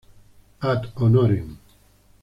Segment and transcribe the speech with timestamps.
[0.69, 1.49] Ad Honorem.